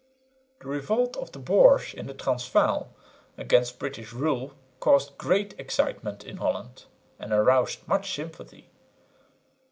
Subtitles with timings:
[0.61, 2.91] The revolt of the Boers in the Transvaal
[3.37, 6.85] against British rule caused great excitement in Holland,
[7.19, 8.71] and aroused much sympathy.